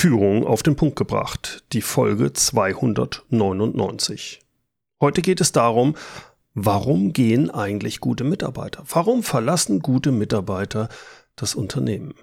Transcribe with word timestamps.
Führung 0.00 0.46
auf 0.46 0.62
den 0.62 0.76
Punkt 0.76 0.94
gebracht, 0.94 1.64
die 1.72 1.82
Folge 1.82 2.32
299. 2.32 4.38
Heute 5.00 5.22
geht 5.22 5.40
es 5.40 5.50
darum, 5.50 5.96
warum 6.54 7.12
gehen 7.12 7.50
eigentlich 7.50 7.98
gute 7.98 8.22
Mitarbeiter? 8.22 8.84
Warum 8.88 9.24
verlassen 9.24 9.80
gute 9.80 10.12
Mitarbeiter 10.12 10.88
das 11.34 11.56
Unternehmen? 11.56 12.14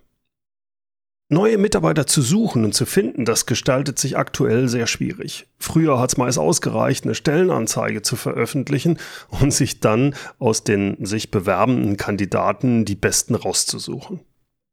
Neue 1.28 1.58
Mitarbeiter 1.58 2.08
zu 2.08 2.22
suchen 2.22 2.64
und 2.64 2.74
zu 2.74 2.86
finden, 2.86 3.26
das 3.26 3.46
gestaltet 3.46 4.00
sich 4.00 4.16
aktuell 4.16 4.70
sehr 4.70 4.88
schwierig. 4.88 5.48
Früher 5.58 6.00
hat 6.00 6.14
es 6.14 6.18
meist 6.18 6.40
ausgereicht, 6.40 7.04
eine 7.04 7.14
Stellenanzeige 7.14 8.02
zu 8.02 8.16
veröffentlichen 8.16 9.00
und 9.42 9.52
sich 9.52 9.82
dann 9.82 10.16
aus 10.40 10.64
den 10.64 11.06
sich 11.06 11.30
bewerbenden 11.30 11.98
Kandidaten 11.98 12.86
die 12.86 12.96
besten 12.96 13.36
rauszusuchen. 13.36 14.22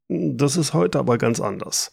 Das 0.06 0.56
ist 0.56 0.72
heute 0.72 1.00
aber 1.00 1.18
ganz 1.18 1.40
anders. 1.40 1.90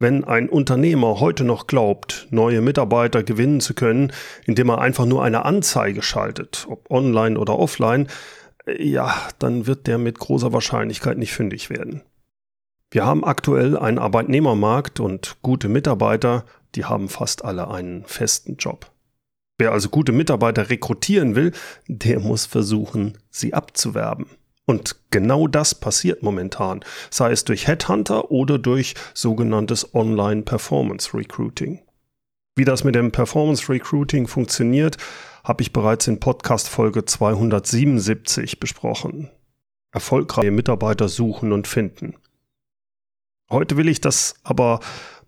Wenn 0.00 0.24
ein 0.24 0.48
Unternehmer 0.48 1.20
heute 1.20 1.44
noch 1.44 1.66
glaubt, 1.66 2.26
neue 2.30 2.60
Mitarbeiter 2.60 3.22
gewinnen 3.22 3.60
zu 3.60 3.74
können, 3.74 4.12
indem 4.44 4.68
er 4.68 4.80
einfach 4.80 5.06
nur 5.06 5.22
eine 5.22 5.44
Anzeige 5.44 6.02
schaltet, 6.02 6.66
ob 6.68 6.90
online 6.90 7.38
oder 7.38 7.58
offline, 7.58 8.08
ja, 8.78 9.14
dann 9.38 9.66
wird 9.66 9.86
der 9.86 9.98
mit 9.98 10.18
großer 10.18 10.52
Wahrscheinlichkeit 10.52 11.18
nicht 11.18 11.32
fündig 11.32 11.70
werden. 11.70 12.02
Wir 12.90 13.04
haben 13.04 13.24
aktuell 13.24 13.76
einen 13.76 13.98
Arbeitnehmermarkt 13.98 15.00
und 15.00 15.36
gute 15.42 15.68
Mitarbeiter, 15.68 16.44
die 16.74 16.84
haben 16.84 17.08
fast 17.08 17.44
alle 17.44 17.70
einen 17.70 18.04
festen 18.04 18.56
Job. 18.56 18.90
Wer 19.58 19.72
also 19.72 19.88
gute 19.88 20.12
Mitarbeiter 20.12 20.70
rekrutieren 20.70 21.36
will, 21.36 21.52
der 21.86 22.18
muss 22.18 22.46
versuchen, 22.46 23.18
sie 23.30 23.54
abzuwerben. 23.54 24.26
Und 24.66 24.96
genau 25.10 25.46
das 25.46 25.74
passiert 25.74 26.22
momentan, 26.22 26.84
sei 27.10 27.32
es 27.32 27.44
durch 27.44 27.66
Headhunter 27.66 28.30
oder 28.30 28.58
durch 28.58 28.94
sogenanntes 29.12 29.94
Online 29.94 30.42
Performance 30.42 31.12
Recruiting. 31.12 31.82
Wie 32.56 32.64
das 32.64 32.84
mit 32.84 32.94
dem 32.94 33.10
Performance 33.12 33.68
Recruiting 33.68 34.26
funktioniert, 34.26 34.96
habe 35.42 35.62
ich 35.62 35.72
bereits 35.72 36.06
in 36.06 36.20
Podcast 36.20 36.68
Folge 36.68 37.04
277 37.04 38.58
besprochen. 38.60 39.30
Erfolgreiche 39.92 40.50
Mitarbeiter 40.50 41.08
suchen 41.08 41.52
und 41.52 41.66
finden. 41.66 42.14
Heute 43.50 43.76
will 43.76 43.88
ich 43.88 44.00
das 44.00 44.36
aber 44.42 44.80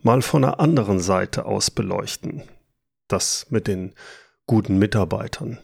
mal 0.02 0.22
von 0.22 0.44
einer 0.44 0.60
anderen 0.60 1.00
Seite 1.00 1.44
aus 1.44 1.70
beleuchten. 1.70 2.42
Das 3.08 3.46
mit 3.50 3.66
den 3.66 3.92
guten 4.46 4.78
Mitarbeitern. 4.78 5.58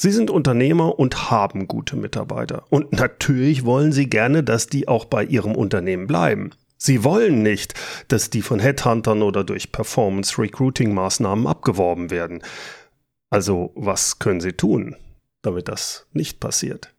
Sie 0.00 0.12
sind 0.12 0.30
Unternehmer 0.30 0.96
und 0.98 1.30
haben 1.30 1.66
gute 1.66 1.96
Mitarbeiter. 1.96 2.64
Und 2.70 2.92
natürlich 2.92 3.64
wollen 3.64 3.90
Sie 3.90 4.08
gerne, 4.08 4.44
dass 4.44 4.68
die 4.68 4.86
auch 4.86 5.04
bei 5.04 5.24
Ihrem 5.24 5.56
Unternehmen 5.56 6.06
bleiben. 6.06 6.50
Sie 6.76 7.02
wollen 7.02 7.42
nicht, 7.42 7.74
dass 8.06 8.30
die 8.30 8.42
von 8.42 8.60
Headhuntern 8.60 9.22
oder 9.22 9.42
durch 9.42 9.72
Performance 9.72 10.40
Recruiting 10.40 10.94
Maßnahmen 10.94 11.48
abgeworben 11.48 12.12
werden. 12.12 12.44
Also 13.28 13.72
was 13.74 14.20
können 14.20 14.40
Sie 14.40 14.52
tun, 14.52 14.94
damit 15.42 15.66
das 15.66 16.06
nicht 16.12 16.38
passiert? 16.38 16.94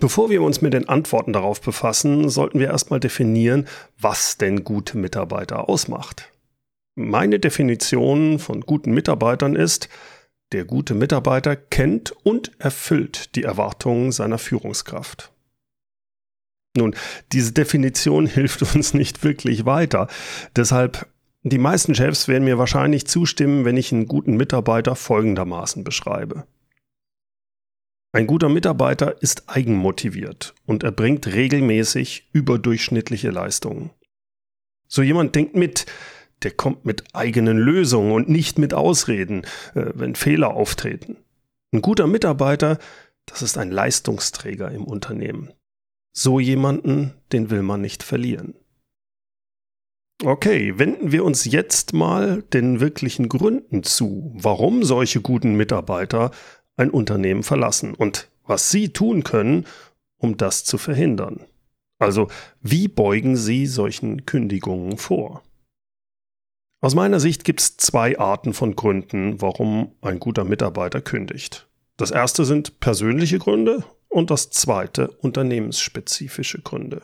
Bevor 0.00 0.30
wir 0.30 0.40
uns 0.40 0.62
mit 0.62 0.72
den 0.72 0.88
Antworten 0.88 1.34
darauf 1.34 1.60
befassen, 1.60 2.30
sollten 2.30 2.58
wir 2.58 2.68
erstmal 2.68 3.00
definieren, 3.00 3.68
was 3.98 4.38
denn 4.38 4.64
gute 4.64 4.96
Mitarbeiter 4.96 5.68
ausmacht. 5.68 6.32
Meine 6.96 7.38
Definition 7.38 8.38
von 8.38 8.62
guten 8.62 8.94
Mitarbeitern 8.94 9.54
ist, 9.56 9.90
der 10.54 10.64
gute 10.64 10.94
Mitarbeiter 10.94 11.56
kennt 11.56 12.12
und 12.24 12.52
erfüllt 12.60 13.34
die 13.34 13.42
Erwartungen 13.42 14.12
seiner 14.12 14.38
Führungskraft. 14.38 15.32
Nun, 16.76 16.94
diese 17.32 17.52
Definition 17.52 18.26
hilft 18.28 18.62
uns 18.62 18.94
nicht 18.94 19.24
wirklich 19.24 19.66
weiter. 19.66 20.06
Deshalb, 20.54 21.08
die 21.42 21.58
meisten 21.58 21.94
Chefs 21.96 22.28
werden 22.28 22.44
mir 22.44 22.56
wahrscheinlich 22.56 23.06
zustimmen, 23.06 23.64
wenn 23.64 23.76
ich 23.76 23.92
einen 23.92 24.06
guten 24.06 24.36
Mitarbeiter 24.36 24.94
folgendermaßen 24.94 25.82
beschreibe. 25.82 26.46
Ein 28.12 28.28
guter 28.28 28.48
Mitarbeiter 28.48 29.20
ist 29.20 29.48
eigenmotiviert 29.48 30.54
und 30.66 30.84
erbringt 30.84 31.26
regelmäßig 31.26 32.28
überdurchschnittliche 32.32 33.30
Leistungen. 33.30 33.90
So 34.86 35.02
jemand 35.02 35.34
denkt 35.34 35.56
mit, 35.56 35.86
der 36.44 36.52
kommt 36.52 36.84
mit 36.84 37.04
eigenen 37.12 37.58
Lösungen 37.58 38.12
und 38.12 38.28
nicht 38.28 38.58
mit 38.58 38.74
Ausreden, 38.74 39.42
äh, 39.74 39.86
wenn 39.94 40.14
Fehler 40.14 40.54
auftreten. 40.54 41.16
Ein 41.72 41.82
guter 41.82 42.06
Mitarbeiter, 42.06 42.78
das 43.26 43.42
ist 43.42 43.58
ein 43.58 43.70
Leistungsträger 43.70 44.70
im 44.70 44.84
Unternehmen. 44.84 45.50
So 46.12 46.38
jemanden, 46.38 47.14
den 47.32 47.50
will 47.50 47.62
man 47.62 47.80
nicht 47.80 48.02
verlieren. 48.02 48.54
Okay, 50.22 50.78
wenden 50.78 51.10
wir 51.10 51.24
uns 51.24 51.44
jetzt 51.44 51.92
mal 51.92 52.42
den 52.52 52.78
wirklichen 52.78 53.28
Gründen 53.28 53.82
zu, 53.82 54.32
warum 54.36 54.84
solche 54.84 55.20
guten 55.20 55.54
Mitarbeiter 55.56 56.30
ein 56.76 56.90
Unternehmen 56.90 57.42
verlassen 57.42 57.94
und 57.94 58.30
was 58.46 58.70
sie 58.70 58.90
tun 58.90 59.24
können, 59.24 59.66
um 60.18 60.36
das 60.36 60.64
zu 60.64 60.78
verhindern. 60.78 61.40
Also, 61.98 62.28
wie 62.60 62.88
beugen 62.88 63.36
sie 63.36 63.66
solchen 63.66 64.24
Kündigungen 64.24 64.98
vor? 64.98 65.42
Aus 66.84 66.94
meiner 66.94 67.18
Sicht 67.18 67.44
gibt 67.44 67.62
es 67.62 67.78
zwei 67.78 68.18
Arten 68.18 68.52
von 68.52 68.76
Gründen, 68.76 69.40
warum 69.40 69.92
ein 70.02 70.18
guter 70.20 70.44
Mitarbeiter 70.44 71.00
kündigt. 71.00 71.66
Das 71.96 72.10
erste 72.10 72.44
sind 72.44 72.78
persönliche 72.78 73.38
Gründe 73.38 73.84
und 74.08 74.30
das 74.30 74.50
zweite 74.50 75.08
unternehmensspezifische 75.08 76.60
Gründe. 76.60 77.00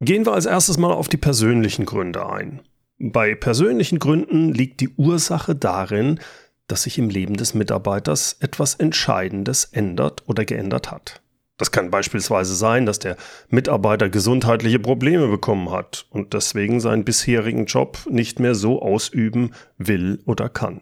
Gehen 0.00 0.24
wir 0.24 0.34
als 0.34 0.46
erstes 0.46 0.78
mal 0.78 0.92
auf 0.92 1.08
die 1.08 1.16
persönlichen 1.16 1.84
Gründe 1.84 2.30
ein. 2.30 2.62
Bei 2.98 3.34
persönlichen 3.34 3.98
Gründen 3.98 4.54
liegt 4.54 4.80
die 4.80 4.90
Ursache 4.90 5.56
darin, 5.56 6.20
dass 6.68 6.84
sich 6.84 6.96
im 6.98 7.10
Leben 7.10 7.36
des 7.36 7.54
Mitarbeiters 7.54 8.36
etwas 8.38 8.76
Entscheidendes 8.76 9.64
ändert 9.64 10.28
oder 10.28 10.44
geändert 10.44 10.92
hat. 10.92 11.23
Das 11.56 11.70
kann 11.70 11.90
beispielsweise 11.90 12.54
sein, 12.54 12.84
dass 12.84 12.98
der 12.98 13.16
Mitarbeiter 13.48 14.08
gesundheitliche 14.08 14.80
Probleme 14.80 15.28
bekommen 15.28 15.70
hat 15.70 16.06
und 16.10 16.34
deswegen 16.34 16.80
seinen 16.80 17.04
bisherigen 17.04 17.66
Job 17.66 17.98
nicht 18.08 18.40
mehr 18.40 18.56
so 18.56 18.82
ausüben 18.82 19.52
will 19.78 20.20
oder 20.26 20.48
kann. 20.48 20.80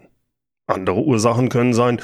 Andere 0.66 1.02
Ursachen 1.02 1.50
können 1.50 1.74
sein 1.74 2.00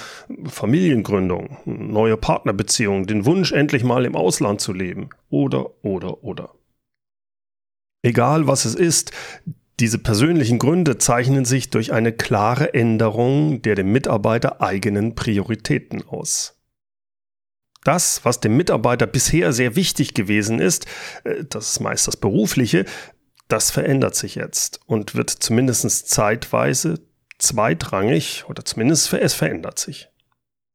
Familiengründung, 0.46 1.56
neue 1.64 2.18
Partnerbeziehungen, 2.18 3.06
den 3.06 3.24
Wunsch, 3.24 3.52
endlich 3.52 3.84
mal 3.84 4.04
im 4.04 4.16
Ausland 4.16 4.60
zu 4.60 4.74
leben 4.74 5.08
oder, 5.30 5.82
oder, 5.82 6.22
oder. 6.22 6.50
Egal 8.02 8.46
was 8.46 8.66
es 8.66 8.74
ist, 8.74 9.12
diese 9.80 9.98
persönlichen 9.98 10.58
Gründe 10.58 10.98
zeichnen 10.98 11.44
sich 11.44 11.70
durch 11.70 11.92
eine 11.92 12.12
klare 12.12 12.74
Änderung 12.74 13.62
der 13.62 13.76
dem 13.76 13.92
Mitarbeiter 13.92 14.60
eigenen 14.60 15.14
Prioritäten 15.14 16.06
aus 16.06 16.57
das, 17.84 18.24
was 18.24 18.40
dem 18.40 18.56
Mitarbeiter 18.56 19.06
bisher 19.06 19.52
sehr 19.52 19.76
wichtig 19.76 20.14
gewesen 20.14 20.60
ist, 20.60 20.86
äh, 21.24 21.44
das 21.48 21.70
ist 21.70 21.80
meist 21.80 22.06
das 22.06 22.16
Berufliche, 22.16 22.84
das 23.48 23.70
verändert 23.70 24.14
sich 24.14 24.34
jetzt 24.34 24.80
und 24.86 25.14
wird 25.14 25.30
zumindest 25.30 26.08
zeitweise 26.08 27.00
zweitrangig 27.38 28.44
oder 28.48 28.64
zumindest 28.64 29.12
es 29.12 29.34
verändert 29.34 29.78
sich. 29.78 30.08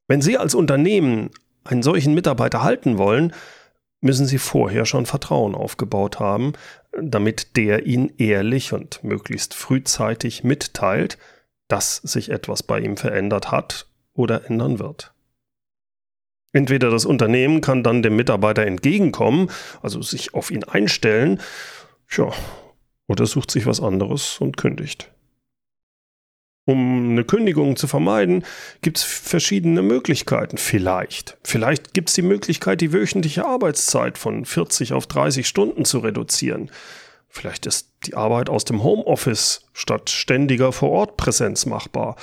Wenn 0.08 0.22
Sie 0.22 0.38
als 0.38 0.56
Unternehmen 0.56 1.30
einen 1.64 1.84
solchen 1.84 2.14
Mitarbeiter 2.14 2.64
halten 2.64 2.97
wollen, 2.97 3.34
müssen 4.02 4.25
Sie 4.25 4.38
vorher 4.38 4.85
schon 4.85 5.06
Vertrauen 5.06 5.56
aufgebaut 5.56 6.20
haben, 6.20 6.53
damit 7.00 7.56
der 7.56 7.85
Ihnen 7.85 8.12
ehrlich 8.18 8.74
und 8.74 9.03
möglichst 9.03 9.53
frühzeitig 9.53 10.44
mitteilt, 10.44 11.18
dass 11.68 11.97
sich 11.97 12.30
etwas 12.30 12.64
bei 12.64 12.80
ihm 12.80 12.97
verändert 12.97 13.52
hat 13.52 13.88
oder 14.14 14.46
ändern 14.50 14.80
wird. 14.80 15.12
Entweder 16.53 16.91
das 16.91 17.06
Unternehmen 17.06 17.62
kann 17.62 17.84
dann 17.84 18.03
dem 18.03 18.16
Mitarbeiter 18.16 18.66
entgegenkommen, 18.66 19.50
also 19.81 20.02
sich 20.02 20.36
auf 20.36 20.52
ihn 20.52 20.64
einstellen, 20.64 21.41
ja, 22.16 22.31
oder 23.08 23.26
sucht 23.26 23.52
sich 23.52 23.66
was 23.66 23.82
anderes 23.82 24.40
und 24.40 24.55
kündigt. 24.55 25.11
Um 26.66 27.09
eine 27.09 27.26
Kündigung 27.26 27.76
zu 27.76 27.88
vermeiden, 27.88 28.46
gibt 28.82 29.00
es 29.00 29.03
verschiedene 29.03 29.82
Möglichkeiten. 29.82 30.58
Vielleicht. 30.58 31.38
Vielleicht 31.44 31.94
gibt 31.94 32.08
es 32.09 32.16
die 32.16 32.22
Möglichkeit, 32.22 32.79
die 32.79 32.94
wöchentliche 32.94 33.46
Arbeitszeit 33.46 34.17
von 34.17 34.46
40 34.46 34.94
auf 34.94 35.05
30 35.08 35.46
Stunden 35.46 35.84
zu 35.84 36.00
reduzieren. 36.00 36.72
Vielleicht 37.28 37.66
ist 37.66 37.90
die 38.05 38.14
Arbeit 38.14 38.50
aus 38.50 38.64
dem 38.64 38.82
Homeoffice 38.84 39.67
statt 39.73 40.09
ständiger 40.09 40.72
Vorortpräsenz 40.72 41.66
machbar. 41.66 42.16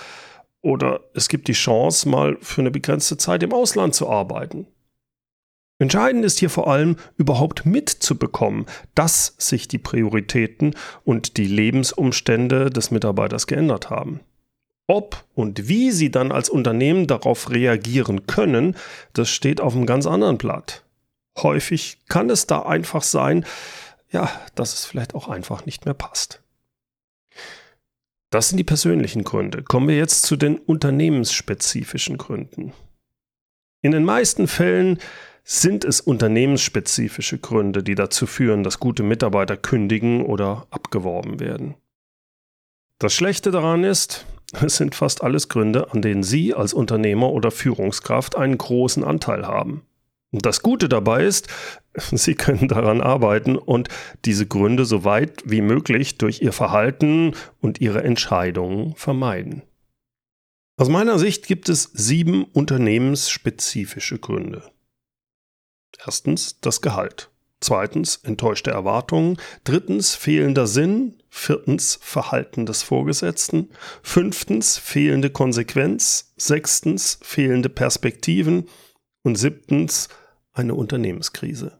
Oder 0.62 1.00
es 1.14 1.28
gibt 1.28 1.48
die 1.48 1.52
Chance, 1.52 2.08
mal 2.08 2.36
für 2.40 2.60
eine 2.60 2.70
begrenzte 2.70 3.16
Zeit 3.16 3.42
im 3.42 3.52
Ausland 3.52 3.94
zu 3.94 4.08
arbeiten. 4.08 4.66
Entscheidend 5.78 6.26
ist 6.26 6.38
hier 6.38 6.50
vor 6.50 6.68
allem 6.68 6.96
überhaupt 7.16 7.64
mitzubekommen, 7.64 8.66
dass 8.94 9.34
sich 9.38 9.66
die 9.66 9.78
Prioritäten 9.78 10.74
und 11.04 11.38
die 11.38 11.46
Lebensumstände 11.46 12.68
des 12.68 12.90
Mitarbeiters 12.90 13.46
geändert 13.46 13.88
haben. 13.88 14.20
Ob 14.86 15.24
und 15.34 15.68
wie 15.68 15.90
Sie 15.90 16.10
dann 16.10 16.32
als 16.32 16.50
Unternehmen 16.50 17.06
darauf 17.06 17.50
reagieren 17.50 18.26
können, 18.26 18.76
das 19.14 19.30
steht 19.30 19.60
auf 19.62 19.74
einem 19.74 19.86
ganz 19.86 20.06
anderen 20.06 20.36
Blatt. 20.36 20.84
Häufig 21.38 21.98
kann 22.08 22.28
es 22.28 22.46
da 22.46 22.62
einfach 22.62 23.02
sein, 23.02 23.46
ja, 24.10 24.28
dass 24.56 24.74
es 24.74 24.84
vielleicht 24.84 25.14
auch 25.14 25.28
einfach 25.28 25.64
nicht 25.64 25.86
mehr 25.86 25.94
passt. 25.94 26.42
Das 28.30 28.48
sind 28.48 28.58
die 28.58 28.64
persönlichen 28.64 29.24
Gründe. 29.24 29.62
Kommen 29.64 29.88
wir 29.88 29.96
jetzt 29.96 30.22
zu 30.22 30.36
den 30.36 30.56
unternehmensspezifischen 30.56 32.16
Gründen. 32.16 32.72
In 33.82 33.90
den 33.90 34.04
meisten 34.04 34.46
Fällen 34.46 34.98
sind 35.42 35.84
es 35.84 36.00
unternehmensspezifische 36.00 37.38
Gründe, 37.38 37.82
die 37.82 37.96
dazu 37.96 38.26
führen, 38.26 38.62
dass 38.62 38.78
gute 38.78 39.02
Mitarbeiter 39.02 39.56
kündigen 39.56 40.24
oder 40.24 40.66
abgeworben 40.70 41.40
werden. 41.40 41.74
Das 43.00 43.14
Schlechte 43.14 43.50
daran 43.50 43.82
ist, 43.82 44.26
es 44.64 44.76
sind 44.76 44.94
fast 44.94 45.24
alles 45.24 45.48
Gründe, 45.48 45.90
an 45.92 46.00
denen 46.00 46.22
Sie 46.22 46.54
als 46.54 46.72
Unternehmer 46.72 47.32
oder 47.32 47.50
Führungskraft 47.50 48.36
einen 48.36 48.58
großen 48.58 49.02
Anteil 49.02 49.46
haben. 49.46 49.82
Und 50.30 50.46
das 50.46 50.62
Gute 50.62 50.88
dabei 50.88 51.24
ist, 51.24 51.48
Sie 52.12 52.34
können 52.34 52.68
daran 52.68 53.00
arbeiten 53.00 53.56
und 53.56 53.88
diese 54.24 54.46
Gründe 54.46 54.84
so 54.84 55.04
weit 55.04 55.42
wie 55.44 55.60
möglich 55.60 56.18
durch 56.18 56.40
Ihr 56.42 56.52
Verhalten 56.52 57.34
und 57.60 57.80
Ihre 57.80 58.02
Entscheidungen 58.04 58.94
vermeiden. 58.94 59.62
Aus 60.76 60.88
meiner 60.88 61.18
Sicht 61.18 61.46
gibt 61.46 61.68
es 61.68 61.90
sieben 61.92 62.44
unternehmensspezifische 62.44 64.18
Gründe. 64.18 64.62
Erstens 66.06 66.60
das 66.60 66.80
Gehalt. 66.80 67.30
Zweitens 67.60 68.16
enttäuschte 68.22 68.70
Erwartungen. 68.70 69.36
Drittens 69.64 70.14
fehlender 70.14 70.66
Sinn. 70.66 71.18
Viertens 71.28 71.98
Verhalten 72.00 72.64
des 72.64 72.82
Vorgesetzten. 72.82 73.68
Fünftens 74.02 74.78
fehlende 74.78 75.28
Konsequenz. 75.28 76.32
Sechstens 76.38 77.18
fehlende 77.22 77.68
Perspektiven. 77.68 78.66
Und 79.22 79.36
siebtens 79.36 80.08
eine 80.52 80.74
Unternehmenskrise. 80.74 81.79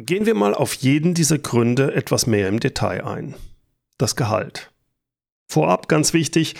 Gehen 0.00 0.26
wir 0.26 0.34
mal 0.36 0.54
auf 0.54 0.74
jeden 0.74 1.12
dieser 1.12 1.38
Gründe 1.38 1.92
etwas 1.92 2.28
mehr 2.28 2.46
im 2.46 2.60
Detail 2.60 3.04
ein. 3.04 3.34
Das 3.96 4.14
Gehalt. 4.14 4.70
Vorab 5.48 5.88
ganz 5.88 6.12
wichtig, 6.12 6.54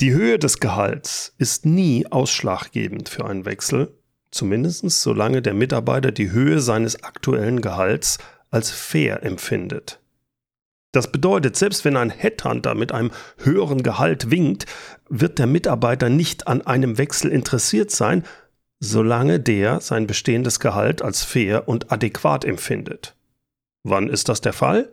die 0.00 0.10
Höhe 0.12 0.36
des 0.36 0.58
Gehalts 0.58 1.32
ist 1.38 1.64
nie 1.64 2.08
ausschlaggebend 2.10 3.08
für 3.08 3.24
einen 3.24 3.44
Wechsel, 3.44 3.96
zumindest 4.32 4.88
solange 5.00 5.42
der 5.42 5.54
Mitarbeiter 5.54 6.10
die 6.10 6.32
Höhe 6.32 6.58
seines 6.58 7.04
aktuellen 7.04 7.60
Gehalts 7.60 8.18
als 8.50 8.72
fair 8.72 9.22
empfindet. 9.22 10.00
Das 10.90 11.12
bedeutet, 11.12 11.54
selbst 11.54 11.84
wenn 11.84 11.96
ein 11.96 12.10
Headhunter 12.10 12.74
mit 12.74 12.90
einem 12.90 13.12
höheren 13.38 13.84
Gehalt 13.84 14.32
winkt, 14.32 14.66
wird 15.08 15.38
der 15.38 15.46
Mitarbeiter 15.46 16.08
nicht 16.08 16.48
an 16.48 16.62
einem 16.62 16.98
Wechsel 16.98 17.30
interessiert 17.30 17.92
sein, 17.92 18.24
solange 18.84 19.38
der 19.38 19.80
sein 19.80 20.08
bestehendes 20.08 20.58
Gehalt 20.58 21.02
als 21.02 21.22
fair 21.22 21.68
und 21.68 21.92
adäquat 21.92 22.44
empfindet. 22.44 23.14
Wann 23.84 24.08
ist 24.08 24.28
das 24.28 24.40
der 24.40 24.52
Fall? 24.52 24.92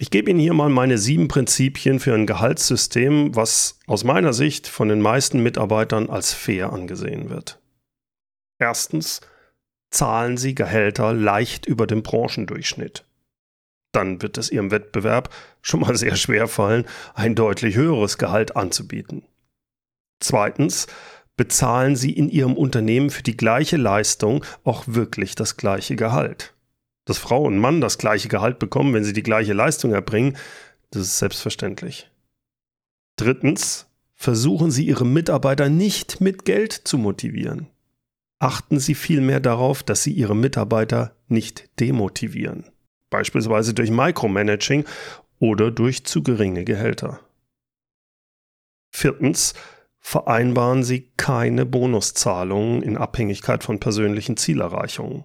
Ich 0.00 0.10
gebe 0.10 0.30
Ihnen 0.30 0.40
hier 0.40 0.54
mal 0.54 0.68
meine 0.68 0.98
sieben 0.98 1.28
Prinzipien 1.28 2.00
für 2.00 2.14
ein 2.14 2.26
Gehaltssystem, 2.26 3.34
was 3.36 3.78
aus 3.86 4.02
meiner 4.02 4.32
Sicht 4.32 4.66
von 4.66 4.88
den 4.88 5.00
meisten 5.00 5.40
Mitarbeitern 5.40 6.10
als 6.10 6.34
fair 6.34 6.72
angesehen 6.72 7.30
wird. 7.30 7.60
Erstens 8.60 9.20
zahlen 9.90 10.36
Sie 10.36 10.56
Gehälter 10.56 11.14
leicht 11.14 11.64
über 11.64 11.86
dem 11.86 12.02
Branchendurchschnitt. 12.02 13.04
Dann 13.92 14.20
wird 14.20 14.36
es 14.36 14.50
Ihrem 14.50 14.72
Wettbewerb 14.72 15.32
schon 15.62 15.80
mal 15.80 15.96
sehr 15.96 16.16
schwer 16.16 16.48
fallen, 16.48 16.86
ein 17.14 17.36
deutlich 17.36 17.76
höheres 17.76 18.18
Gehalt 18.18 18.56
anzubieten. 18.56 19.22
Zweitens 20.20 20.88
bezahlen 21.38 21.96
Sie 21.96 22.12
in 22.12 22.28
Ihrem 22.28 22.54
Unternehmen 22.54 23.08
für 23.08 23.22
die 23.22 23.36
gleiche 23.36 23.78
Leistung 23.78 24.44
auch 24.64 24.84
wirklich 24.86 25.34
das 25.34 25.56
gleiche 25.56 25.96
Gehalt. 25.96 26.54
Dass 27.06 27.16
Frau 27.16 27.44
und 27.44 27.56
Mann 27.56 27.80
das 27.80 27.96
gleiche 27.96 28.28
Gehalt 28.28 28.58
bekommen, 28.58 28.92
wenn 28.92 29.04
sie 29.04 29.14
die 29.14 29.22
gleiche 29.22 29.54
Leistung 29.54 29.94
erbringen, 29.94 30.36
das 30.90 31.02
ist 31.02 31.18
selbstverständlich. 31.18 32.10
Drittens, 33.16 33.86
versuchen 34.14 34.70
Sie 34.70 34.84
Ihre 34.84 35.06
Mitarbeiter 35.06 35.70
nicht 35.70 36.20
mit 36.20 36.44
Geld 36.44 36.72
zu 36.72 36.98
motivieren. 36.98 37.68
Achten 38.40 38.80
Sie 38.80 38.94
vielmehr 38.94 39.40
darauf, 39.40 39.82
dass 39.82 40.02
Sie 40.02 40.12
Ihre 40.12 40.36
Mitarbeiter 40.36 41.14
nicht 41.28 41.70
demotivieren, 41.80 42.64
beispielsweise 43.10 43.74
durch 43.74 43.90
Micromanaging 43.90 44.84
oder 45.38 45.70
durch 45.70 46.04
zu 46.04 46.22
geringe 46.22 46.64
Gehälter. 46.64 47.20
Viertens, 48.90 49.54
vereinbaren 50.08 50.84
Sie 50.84 51.10
keine 51.18 51.66
Bonuszahlungen 51.66 52.80
in 52.82 52.96
Abhängigkeit 52.96 53.62
von 53.62 53.78
persönlichen 53.78 54.38
Zielerreichungen. 54.38 55.24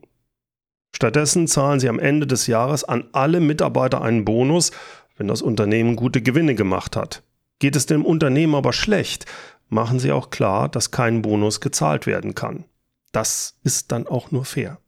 Stattdessen 0.94 1.48
zahlen 1.48 1.80
Sie 1.80 1.88
am 1.88 2.00
Ende 2.00 2.28
des 2.28 2.48
Jahres 2.48 2.84
an 2.84 3.06
alle 3.14 3.40
Mitarbeiter 3.40 4.02
einen 4.02 4.26
Bonus, 4.26 4.72
wenn 5.16 5.30
das 5.30 5.42
Unternehmen 5.42 5.96
gute 5.96 6.22
Gewinne 6.22 6.54
gemacht 6.54 6.98
hat. 6.98 7.24
Geht 7.60 7.78
es 7.78 7.86
dem 7.86 8.04
Unternehmen 8.04 8.56
aber 8.56 8.74
schlecht, 8.74 9.26
machen 9.70 10.00
Sie 10.00 10.12
auch 10.12 10.32
klar, 10.32 10.68
dass 10.68 10.92
kein 10.92 11.22
Bonus 11.22 11.62
gezahlt 11.62 12.06
werden 12.06 12.36
kann. 12.36 12.66
Das 13.14 13.56
ist 13.64 13.94
dann 13.94 14.06
auch 14.06 14.32
nur 14.32 14.44
fair. 14.44 14.80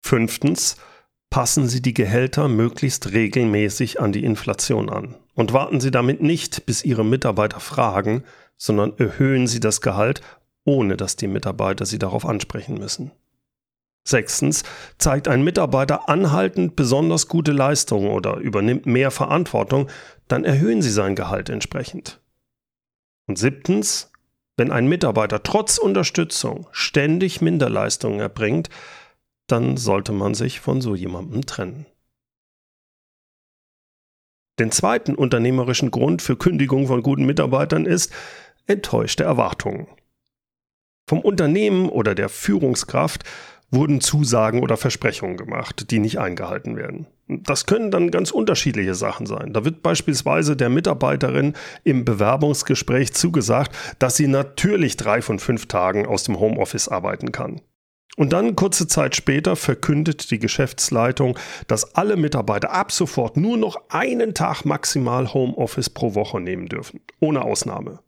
Fünftens, 0.00 0.76
passen 1.28 1.68
Sie 1.68 1.82
die 1.82 1.94
Gehälter 1.94 2.46
möglichst 2.46 3.10
regelmäßig 3.10 4.00
an 4.00 4.12
die 4.12 4.22
Inflation 4.22 4.88
an 4.90 5.16
und 5.34 5.52
warten 5.52 5.80
Sie 5.80 5.90
damit 5.90 6.22
nicht, 6.22 6.66
bis 6.66 6.84
Ihre 6.84 7.04
Mitarbeiter 7.04 7.58
fragen, 7.58 8.22
sondern 8.60 8.92
erhöhen 8.98 9.46
Sie 9.46 9.58
das 9.58 9.80
Gehalt, 9.80 10.20
ohne 10.64 10.98
dass 10.98 11.16
die 11.16 11.26
Mitarbeiter 11.26 11.86
Sie 11.86 11.98
darauf 11.98 12.26
ansprechen 12.26 12.74
müssen. 12.78 13.10
Sechstens, 14.06 14.64
zeigt 14.98 15.28
ein 15.28 15.42
Mitarbeiter 15.42 16.08
anhaltend 16.08 16.76
besonders 16.76 17.26
gute 17.26 17.52
Leistungen 17.52 18.10
oder 18.10 18.36
übernimmt 18.36 18.84
mehr 18.84 19.10
Verantwortung, 19.10 19.88
dann 20.28 20.44
erhöhen 20.44 20.82
Sie 20.82 20.90
sein 20.90 21.16
Gehalt 21.16 21.48
entsprechend. 21.48 22.20
Und 23.26 23.38
siebtens, 23.38 24.12
wenn 24.56 24.70
ein 24.70 24.88
Mitarbeiter 24.88 25.42
trotz 25.42 25.78
Unterstützung 25.78 26.68
ständig 26.70 27.40
Minderleistungen 27.40 28.20
erbringt, 28.20 28.68
dann 29.46 29.78
sollte 29.78 30.12
man 30.12 30.34
sich 30.34 30.60
von 30.60 30.82
so 30.82 30.94
jemandem 30.94 31.46
trennen. 31.46 31.86
Den 34.58 34.70
zweiten 34.70 35.14
unternehmerischen 35.14 35.90
Grund 35.90 36.20
für 36.20 36.36
Kündigung 36.36 36.86
von 36.86 37.02
guten 37.02 37.24
Mitarbeitern 37.24 37.86
ist, 37.86 38.12
enttäuschte 38.70 39.24
Erwartungen. 39.24 39.88
Vom 41.08 41.20
Unternehmen 41.20 41.88
oder 41.88 42.14
der 42.14 42.28
Führungskraft 42.28 43.24
wurden 43.70 44.00
Zusagen 44.00 44.62
oder 44.62 44.76
Versprechungen 44.76 45.36
gemacht, 45.36 45.90
die 45.90 45.98
nicht 45.98 46.18
eingehalten 46.18 46.76
werden. 46.76 47.06
Das 47.28 47.66
können 47.66 47.90
dann 47.90 48.10
ganz 48.10 48.30
unterschiedliche 48.32 48.94
Sachen 48.94 49.26
sein. 49.26 49.52
Da 49.52 49.64
wird 49.64 49.82
beispielsweise 49.82 50.56
der 50.56 50.68
Mitarbeiterin 50.68 51.54
im 51.84 52.04
Bewerbungsgespräch 52.04 53.12
zugesagt, 53.12 53.74
dass 54.00 54.16
sie 54.16 54.26
natürlich 54.26 54.96
drei 54.96 55.22
von 55.22 55.38
fünf 55.38 55.66
Tagen 55.66 56.06
aus 56.06 56.24
dem 56.24 56.40
Homeoffice 56.40 56.88
arbeiten 56.88 57.30
kann. 57.30 57.60
Und 58.16 58.32
dann 58.32 58.56
kurze 58.56 58.88
Zeit 58.88 59.14
später 59.14 59.54
verkündet 59.54 60.32
die 60.32 60.40
Geschäftsleitung, 60.40 61.38
dass 61.68 61.94
alle 61.94 62.16
Mitarbeiter 62.16 62.72
ab 62.72 62.90
sofort 62.90 63.36
nur 63.36 63.56
noch 63.56 63.76
einen 63.88 64.34
Tag 64.34 64.64
maximal 64.64 65.32
Homeoffice 65.32 65.90
pro 65.90 66.14
Woche 66.16 66.40
nehmen 66.40 66.66
dürfen, 66.66 67.00
ohne 67.20 67.42
Ausnahme 67.42 68.00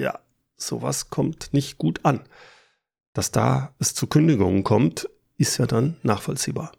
ja, 0.00 0.18
sowas 0.56 1.10
kommt 1.10 1.52
nicht 1.52 1.78
gut 1.78 2.04
an. 2.04 2.20
Dass 3.12 3.30
da 3.30 3.74
es 3.78 3.94
zu 3.94 4.06
Kündigungen 4.06 4.64
kommt, 4.64 5.08
ist 5.36 5.58
ja 5.58 5.66
dann 5.66 5.96
nachvollziehbar. 6.02 6.72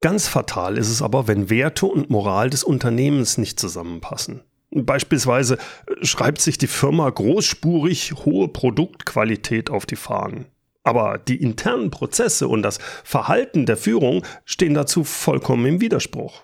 Ganz 0.00 0.28
fatal 0.28 0.76
ist 0.76 0.90
es 0.90 1.00
aber, 1.00 1.28
wenn 1.28 1.48
Werte 1.48 1.86
und 1.86 2.10
Moral 2.10 2.50
des 2.50 2.62
Unternehmens 2.62 3.38
nicht 3.38 3.58
zusammenpassen. 3.58 4.42
Beispielsweise 4.70 5.56
äh, 5.86 6.04
schreibt 6.04 6.40
sich 6.40 6.58
die 6.58 6.66
Firma 6.66 7.08
großspurig 7.08 8.12
hohe 8.24 8.48
Produktqualität 8.48 9.70
auf 9.70 9.86
die 9.86 9.96
Fahnen. 9.96 10.46
Aber 10.82 11.16
die 11.16 11.40
internen 11.40 11.90
Prozesse 11.90 12.48
und 12.48 12.62
das 12.62 12.78
Verhalten 13.04 13.64
der 13.64 13.78
Führung 13.78 14.26
stehen 14.44 14.74
dazu 14.74 15.04
vollkommen 15.04 15.64
im 15.64 15.80
Widerspruch 15.80 16.42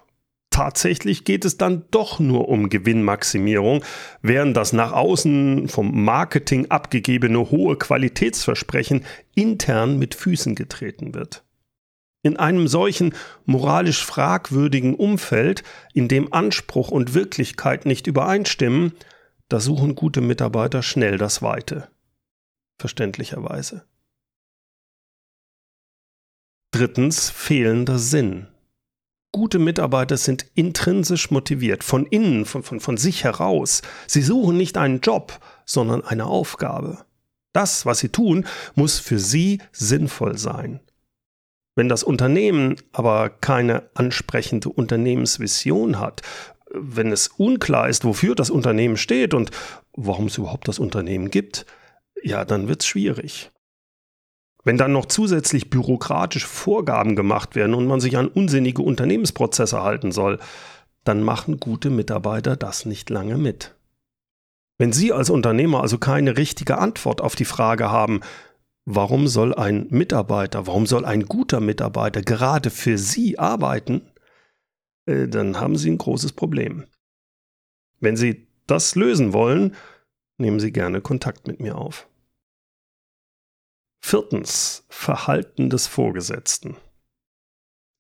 tatsächlich 0.60 1.24
geht 1.24 1.46
es 1.46 1.56
dann 1.56 1.84
doch 1.90 2.20
nur 2.20 2.50
um 2.50 2.68
Gewinnmaximierung, 2.68 3.82
während 4.20 4.54
das 4.58 4.74
nach 4.74 4.92
außen 4.92 5.68
vom 5.68 6.04
Marketing 6.04 6.70
abgegebene 6.70 7.50
hohe 7.50 7.76
Qualitätsversprechen 7.76 9.06
intern 9.34 9.98
mit 9.98 10.14
Füßen 10.14 10.54
getreten 10.54 11.14
wird. 11.14 11.44
In 12.22 12.36
einem 12.36 12.68
solchen 12.68 13.14
moralisch 13.46 14.04
fragwürdigen 14.04 14.94
Umfeld, 14.94 15.62
in 15.94 16.08
dem 16.08 16.30
Anspruch 16.30 16.90
und 16.90 17.14
Wirklichkeit 17.14 17.86
nicht 17.86 18.06
übereinstimmen, 18.06 18.92
da 19.48 19.60
suchen 19.60 19.94
gute 19.94 20.20
Mitarbeiter 20.20 20.82
schnell 20.82 21.16
das 21.16 21.40
Weite. 21.40 21.88
Verständlicherweise. 22.78 23.86
Drittens 26.70 27.30
fehlender 27.30 27.98
Sinn. 27.98 28.49
Gute 29.32 29.60
Mitarbeiter 29.60 30.16
sind 30.16 30.46
intrinsisch 30.54 31.30
motiviert, 31.30 31.84
von 31.84 32.04
innen, 32.06 32.44
von, 32.44 32.64
von, 32.64 32.80
von 32.80 32.96
sich 32.96 33.22
heraus. 33.22 33.82
Sie 34.08 34.22
suchen 34.22 34.56
nicht 34.56 34.76
einen 34.76 35.00
Job, 35.00 35.38
sondern 35.64 36.04
eine 36.04 36.26
Aufgabe. 36.26 37.04
Das, 37.52 37.86
was 37.86 38.00
sie 38.00 38.08
tun, 38.08 38.44
muss 38.74 38.98
für 38.98 39.18
sie 39.18 39.60
sinnvoll 39.72 40.36
sein. 40.36 40.80
Wenn 41.76 41.88
das 41.88 42.02
Unternehmen 42.02 42.76
aber 42.92 43.30
keine 43.30 43.88
ansprechende 43.94 44.68
Unternehmensvision 44.68 46.00
hat, 46.00 46.22
wenn 46.72 47.12
es 47.12 47.28
unklar 47.28 47.88
ist, 47.88 48.04
wofür 48.04 48.34
das 48.34 48.50
Unternehmen 48.50 48.96
steht 48.96 49.34
und 49.34 49.50
warum 49.92 50.26
es 50.26 50.38
überhaupt 50.38 50.68
das 50.68 50.78
Unternehmen 50.78 51.30
gibt, 51.30 51.66
ja, 52.22 52.44
dann 52.44 52.68
wird 52.68 52.82
es 52.82 52.88
schwierig. 52.88 53.50
Wenn 54.64 54.76
dann 54.76 54.92
noch 54.92 55.06
zusätzlich 55.06 55.70
bürokratische 55.70 56.46
Vorgaben 56.46 57.16
gemacht 57.16 57.56
werden 57.56 57.74
und 57.74 57.86
man 57.86 58.00
sich 58.00 58.16
an 58.16 58.28
unsinnige 58.28 58.82
Unternehmensprozesse 58.82 59.82
halten 59.82 60.12
soll, 60.12 60.38
dann 61.04 61.22
machen 61.22 61.60
gute 61.60 61.90
Mitarbeiter 61.90 62.56
das 62.56 62.84
nicht 62.84 63.08
lange 63.08 63.38
mit. 63.38 63.74
Wenn 64.78 64.92
Sie 64.92 65.12
als 65.12 65.30
Unternehmer 65.30 65.82
also 65.82 65.98
keine 65.98 66.36
richtige 66.36 66.78
Antwort 66.78 67.20
auf 67.20 67.34
die 67.34 67.44
Frage 67.44 67.90
haben, 67.90 68.20
warum 68.84 69.28
soll 69.28 69.54
ein 69.54 69.86
Mitarbeiter, 69.90 70.66
warum 70.66 70.86
soll 70.86 71.04
ein 71.04 71.24
guter 71.24 71.60
Mitarbeiter 71.60 72.22
gerade 72.22 72.70
für 72.70 72.98
Sie 72.98 73.38
arbeiten, 73.38 74.02
äh, 75.06 75.28
dann 75.28 75.60
haben 75.60 75.76
Sie 75.76 75.90
ein 75.90 75.98
großes 75.98 76.32
Problem. 76.32 76.84
Wenn 78.00 78.16
Sie 78.16 78.46
das 78.66 78.94
lösen 78.94 79.32
wollen, 79.32 79.74
nehmen 80.38 80.60
Sie 80.60 80.72
gerne 80.72 81.00
Kontakt 81.00 81.46
mit 81.46 81.60
mir 81.60 81.76
auf. 81.76 82.09
Viertens. 84.00 84.84
Verhalten 84.88 85.70
des 85.70 85.86
Vorgesetzten. 85.86 86.76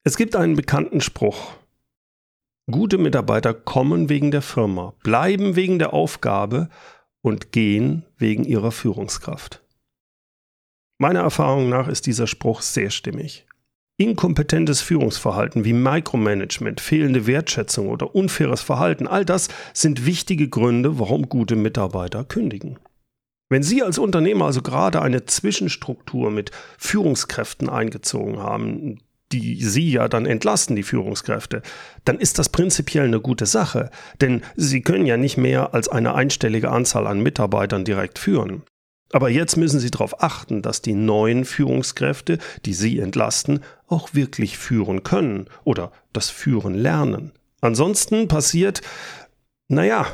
Es 0.02 0.16
gibt 0.16 0.36
einen 0.36 0.56
bekannten 0.56 1.00
Spruch. 1.00 1.54
Gute 2.70 2.98
Mitarbeiter 2.98 3.54
kommen 3.54 4.08
wegen 4.08 4.30
der 4.30 4.42
Firma, 4.42 4.94
bleiben 5.02 5.56
wegen 5.56 5.78
der 5.78 5.92
Aufgabe 5.92 6.68
und 7.22 7.52
gehen 7.52 8.04
wegen 8.16 8.44
ihrer 8.44 8.70
Führungskraft. 8.70 9.62
Meiner 10.98 11.20
Erfahrung 11.20 11.68
nach 11.68 11.88
ist 11.88 12.06
dieser 12.06 12.26
Spruch 12.26 12.60
sehr 12.60 12.90
stimmig. 12.90 13.46
Inkompetentes 13.96 14.80
Führungsverhalten 14.82 15.64
wie 15.64 15.72
Micromanagement, 15.72 16.80
fehlende 16.80 17.26
Wertschätzung 17.26 17.88
oder 17.88 18.14
unfaires 18.14 18.62
Verhalten, 18.62 19.06
all 19.06 19.24
das 19.24 19.48
sind 19.74 20.06
wichtige 20.06 20.48
Gründe, 20.48 20.98
warum 20.98 21.28
gute 21.28 21.56
Mitarbeiter 21.56 22.24
kündigen. 22.24 22.78
Wenn 23.50 23.64
Sie 23.64 23.82
als 23.82 23.98
Unternehmer 23.98 24.46
also 24.46 24.62
gerade 24.62 25.02
eine 25.02 25.26
Zwischenstruktur 25.26 26.30
mit 26.30 26.52
Führungskräften 26.78 27.68
eingezogen 27.68 28.38
haben, 28.38 29.00
die 29.32 29.62
Sie 29.62 29.90
ja 29.90 30.08
dann 30.08 30.24
entlasten, 30.24 30.76
die 30.76 30.84
Führungskräfte, 30.84 31.62
dann 32.04 32.20
ist 32.20 32.38
das 32.38 32.48
prinzipiell 32.48 33.04
eine 33.04 33.20
gute 33.20 33.46
Sache, 33.46 33.90
denn 34.20 34.42
Sie 34.56 34.82
können 34.82 35.04
ja 35.04 35.16
nicht 35.16 35.36
mehr 35.36 35.74
als 35.74 35.88
eine 35.88 36.14
einstellige 36.14 36.70
Anzahl 36.70 37.08
an 37.08 37.20
Mitarbeitern 37.20 37.84
direkt 37.84 38.20
führen. 38.20 38.62
Aber 39.12 39.28
jetzt 39.28 39.56
müssen 39.56 39.80
Sie 39.80 39.90
darauf 39.90 40.22
achten, 40.22 40.62
dass 40.62 40.80
die 40.80 40.94
neuen 40.94 41.44
Führungskräfte, 41.44 42.38
die 42.64 42.74
Sie 42.74 43.00
entlasten, 43.00 43.64
auch 43.88 44.14
wirklich 44.14 44.58
führen 44.58 45.02
können 45.02 45.46
oder 45.64 45.90
das 46.12 46.30
Führen 46.30 46.74
lernen. 46.74 47.32
Ansonsten 47.60 48.28
passiert, 48.28 48.80
naja, 49.66 50.06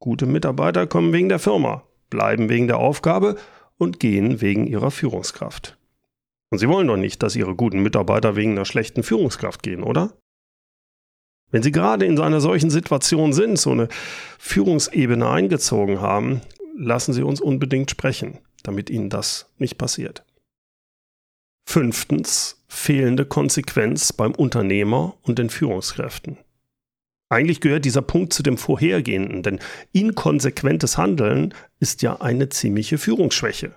gute 0.00 0.26
Mitarbeiter 0.26 0.88
kommen 0.88 1.12
wegen 1.12 1.28
der 1.28 1.38
Firma, 1.38 1.84
bleiben 2.14 2.48
wegen 2.48 2.68
der 2.68 2.78
Aufgabe 2.78 3.36
und 3.76 4.00
gehen 4.00 4.40
wegen 4.40 4.66
ihrer 4.66 4.90
Führungskraft. 4.90 5.76
Und 6.50 6.58
Sie 6.58 6.68
wollen 6.68 6.86
doch 6.86 6.96
nicht, 6.96 7.22
dass 7.22 7.36
Ihre 7.36 7.54
guten 7.54 7.82
Mitarbeiter 7.82 8.36
wegen 8.36 8.52
einer 8.52 8.64
schlechten 8.64 9.02
Führungskraft 9.02 9.62
gehen, 9.62 9.82
oder? 9.82 10.16
Wenn 11.50 11.62
Sie 11.62 11.72
gerade 11.72 12.06
in 12.06 12.18
einer 12.18 12.40
solchen 12.40 12.70
Situation 12.70 13.32
sind, 13.32 13.58
so 13.58 13.72
eine 13.72 13.88
Führungsebene 14.38 15.28
eingezogen 15.28 16.00
haben, 16.00 16.40
lassen 16.76 17.12
Sie 17.12 17.22
uns 17.22 17.40
unbedingt 17.40 17.90
sprechen, 17.90 18.38
damit 18.62 18.90
Ihnen 18.90 19.10
das 19.10 19.50
nicht 19.58 19.76
passiert. 19.76 20.24
Fünftens, 21.68 22.64
fehlende 22.68 23.24
Konsequenz 23.24 24.12
beim 24.12 24.32
Unternehmer 24.32 25.16
und 25.22 25.38
den 25.38 25.50
Führungskräften. 25.50 26.38
Eigentlich 27.34 27.60
gehört 27.60 27.84
dieser 27.84 28.00
Punkt 28.00 28.32
zu 28.32 28.44
dem 28.44 28.56
vorhergehenden, 28.56 29.42
denn 29.42 29.58
inkonsequentes 29.90 30.96
Handeln 30.98 31.52
ist 31.80 32.00
ja 32.02 32.20
eine 32.20 32.48
ziemliche 32.48 32.96
Führungsschwäche. 32.96 33.74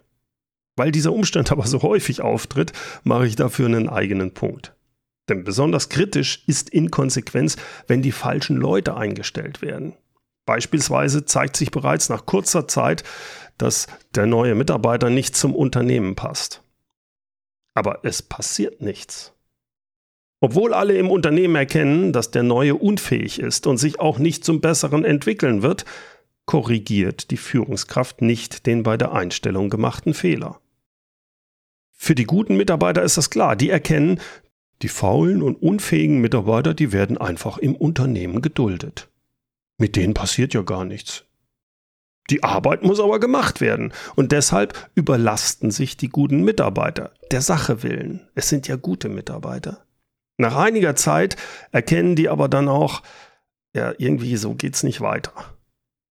Weil 0.75 0.91
dieser 0.91 1.11
Umstand 1.11 1.51
aber 1.51 1.65
so 1.65 1.81
häufig 1.81 2.21
auftritt, 2.21 2.71
mache 3.03 3.25
ich 3.25 3.35
dafür 3.35 3.65
einen 3.65 3.89
eigenen 3.89 4.31
Punkt. 4.35 4.75
Denn 5.27 5.43
besonders 5.43 5.89
kritisch 5.89 6.43
ist 6.45 6.69
Inkonsequenz, 6.69 7.57
wenn 7.87 8.03
die 8.03 8.11
falschen 8.11 8.57
Leute 8.57 8.95
eingestellt 8.95 9.63
werden. 9.63 9.95
Beispielsweise 10.45 11.25
zeigt 11.25 11.57
sich 11.57 11.71
bereits 11.71 12.09
nach 12.09 12.27
kurzer 12.27 12.67
Zeit, 12.67 13.03
dass 13.57 13.87
der 14.13 14.27
neue 14.27 14.53
Mitarbeiter 14.53 15.09
nicht 15.09 15.35
zum 15.35 15.55
Unternehmen 15.55 16.13
passt. 16.13 16.61
Aber 17.73 18.01
es 18.03 18.21
passiert 18.21 18.81
nichts. 18.81 19.33
Obwohl 20.39 20.73
alle 20.73 20.97
im 20.97 21.09
Unternehmen 21.09 21.55
erkennen, 21.55 22.13
dass 22.13 22.31
der 22.31 22.43
Neue 22.43 22.75
unfähig 22.75 23.39
ist 23.39 23.65
und 23.65 23.77
sich 23.77 23.99
auch 23.99 24.19
nicht 24.19 24.45
zum 24.45 24.61
Besseren 24.61 25.03
entwickeln 25.03 25.63
wird, 25.63 25.85
korrigiert 26.45 27.31
die 27.31 27.37
Führungskraft 27.37 28.21
nicht 28.21 28.65
den 28.65 28.83
bei 28.83 28.97
der 28.97 29.13
Einstellung 29.13 29.69
gemachten 29.69 30.13
Fehler. 30.13 30.59
Für 31.91 32.13
die 32.13 32.25
guten 32.25 32.55
Mitarbeiter 32.55 33.01
ist 33.01 33.17
das 33.17 33.31
klar, 33.31 33.55
die 33.55 33.69
erkennen, 33.71 34.19
die 34.83 34.87
faulen 34.87 35.41
und 35.41 35.55
unfähigen 35.55 36.21
Mitarbeiter, 36.21 36.75
die 36.75 36.91
werden 36.91 37.17
einfach 37.17 37.57
im 37.57 37.75
Unternehmen 37.75 38.41
geduldet. 38.41 39.09
Mit 39.79 39.95
denen 39.95 40.13
passiert 40.13 40.53
ja 40.53 40.61
gar 40.61 40.85
nichts. 40.85 41.25
Die 42.29 42.43
Arbeit 42.43 42.83
muss 42.83 42.99
aber 42.99 43.19
gemacht 43.19 43.61
werden 43.61 43.93
und 44.15 44.31
deshalb 44.31 44.89
überlasten 44.93 45.71
sich 45.71 45.97
die 45.97 46.09
guten 46.09 46.43
Mitarbeiter 46.43 47.11
der 47.31 47.41
Sache 47.41 47.83
willen. 47.83 48.27
Es 48.35 48.49
sind 48.49 48.67
ja 48.67 48.75
gute 48.75 49.09
Mitarbeiter. 49.09 49.86
Nach 50.37 50.55
einiger 50.55 50.95
Zeit 50.95 51.35
erkennen 51.71 52.15
die 52.15 52.29
aber 52.29 52.47
dann 52.47 52.69
auch, 52.69 53.01
ja, 53.73 53.93
irgendwie 53.97 54.37
so 54.37 54.53
geht's 54.53 54.83
nicht 54.83 55.01
weiter. 55.01 55.33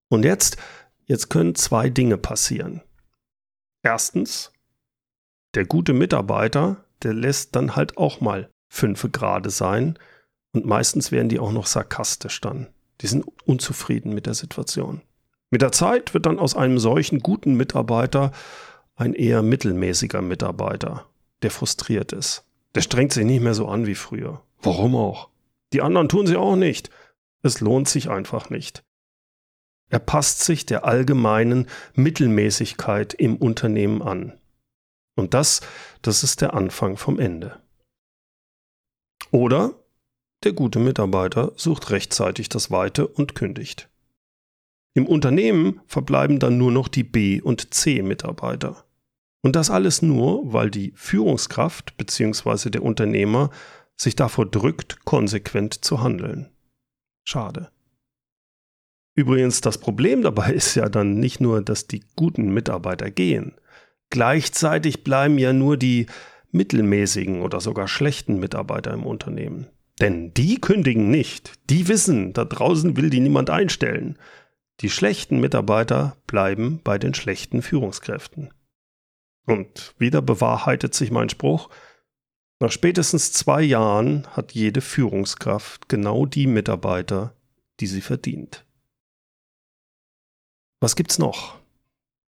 Und 0.10 0.26
jetzt, 0.26 0.58
jetzt 1.06 1.30
können 1.30 1.56
zwei 1.56 1.90
Dinge 1.90 2.18
passieren. 2.18 2.82
Erstens, 3.84 4.52
der 5.54 5.66
gute 5.66 5.94
Mitarbeiter, 5.94 6.84
der 7.04 7.14
lässt 7.14 7.56
dann 7.56 7.76
halt 7.76 7.98
auch 7.98 8.20
mal 8.20 8.50
fünfe 8.68 9.10
Grade 9.10 9.50
sein 9.50 9.98
und 10.54 10.66
meistens 10.66 11.12
werden 11.12 11.30
die 11.30 11.40
auch 11.40 11.52
noch 11.52 11.68
sarkastisch 11.68 12.42
dann. 12.42 12.68
Die 13.02 13.08
sind 13.08 13.26
unzufrieden 13.46 14.14
mit 14.14 14.26
der 14.26 14.34
Situation. 14.34 15.02
Mit 15.52 15.62
der 15.62 15.72
Zeit 15.72 16.14
wird 16.14 16.26
dann 16.26 16.40
aus 16.40 16.56
einem 16.56 16.80
solchen 16.80 17.20
guten 17.20 17.56
Mitarbeiter 17.56 18.32
ein 18.96 19.14
eher 19.14 19.42
mittelmäßiger 19.42 20.22
Mitarbeiter, 20.22 21.06
der 21.44 21.52
frustriert 21.52 22.14
ist. 22.14 22.45
Der 22.76 22.82
strengt 22.82 23.14
sich 23.14 23.26
nicht 23.26 23.42
mehr 23.42 23.54
so 23.54 23.68
an 23.68 23.86
wie 23.88 23.96
früher. 23.96 24.44
Warum 24.62 24.96
auch? 24.96 25.30
Die 25.74 25.82
anderen 25.82 26.10
tun 26.10 26.28
sie 26.28 26.36
auch 26.36 26.56
nicht. 26.56 26.90
Es 27.42 27.62
lohnt 27.62 27.88
sich 27.88 28.10
einfach 28.10 28.50
nicht. 28.50 28.84
Er 29.90 30.00
passt 30.00 30.44
sich 30.44 30.66
der 30.66 30.84
allgemeinen 30.86 31.68
Mittelmäßigkeit 31.94 33.14
im 33.14 33.38
Unternehmen 33.38 34.02
an. 34.02 34.38
Und 35.16 35.34
das, 35.34 35.62
das 36.02 36.24
ist 36.24 36.42
der 36.42 36.54
Anfang 36.54 36.98
vom 36.98 37.20
Ende. 37.20 37.62
Oder 39.32 39.74
der 40.44 40.54
gute 40.54 40.80
Mitarbeiter 40.80 41.54
sucht 41.56 41.92
rechtzeitig 41.92 42.50
das 42.50 42.72
Weite 42.72 43.08
und 43.08 43.36
kündigt. 43.36 43.90
Im 44.94 45.08
Unternehmen 45.08 45.82
verbleiben 45.88 46.40
dann 46.40 46.58
nur 46.58 46.72
noch 46.72 46.88
die 46.88 47.04
B- 47.04 47.42
und 47.42 47.74
C-Mitarbeiter. 47.74 48.85
Und 49.46 49.56
das 49.56 49.70
alles 49.70 50.02
nur, 50.02 50.54
weil 50.54 50.72
die 50.72 50.92
Führungskraft 50.96 51.98
bzw. 51.98 52.72
der 52.72 52.82
Unternehmer 52.82 53.52
sich 53.96 54.16
davor 54.16 54.48
drückt, 54.48 55.06
konsequent 55.06 55.86
zu 55.86 56.02
handeln. 56.02 56.50
Schade. 57.24 57.70
Übrigens, 59.14 59.62
das 59.62 59.78
Problem 59.78 60.24
dabei 60.24 60.52
ist 60.54 60.74
ja 60.74 60.90
dann 60.90 61.20
nicht 61.20 61.42
nur, 61.42 61.62
dass 61.62 61.86
die 61.86 62.04
guten 62.16 62.56
Mitarbeiter 62.56 63.12
gehen. 63.12 63.54
Gleichzeitig 64.10 65.04
bleiben 65.04 65.38
ja 65.38 65.54
nur 65.54 65.78
die 65.78 66.08
mittelmäßigen 66.50 67.44
oder 67.44 67.62
sogar 67.62 67.88
schlechten 67.88 68.40
Mitarbeiter 68.40 68.96
im 68.96 69.06
Unternehmen. 69.06 69.68
Denn 70.02 70.34
die 70.34 70.60
kündigen 70.60 71.12
nicht. 71.12 71.54
Die 71.70 71.88
wissen, 71.88 72.34
da 72.34 72.46
draußen 72.46 72.98
will 72.98 73.12
die 73.12 73.20
niemand 73.20 73.52
einstellen. 73.52 74.18
Die 74.80 74.90
schlechten 74.90 75.40
Mitarbeiter 75.40 76.18
bleiben 76.26 76.82
bei 76.84 76.98
den 76.98 77.14
schlechten 77.14 77.62
Führungskräften. 77.62 78.50
Und 79.46 79.94
wieder 79.98 80.22
bewahrheitet 80.22 80.94
sich 80.96 81.12
mein 81.12 81.30
Spruch, 81.30 81.70
nach 82.60 82.72
spätestens 82.72 83.34
zwei 83.34 83.62
Jahren 83.62 84.26
hat 84.32 84.54
jede 84.54 84.80
Führungskraft 84.80 85.90
genau 85.90 86.26
die 86.26 86.48
Mitarbeiter, 86.48 87.36
die 87.82 87.88
sie 87.88 88.02
verdient. 88.02 88.66
Was 90.80 90.96
gibt's 90.96 91.20
noch? 91.20 91.58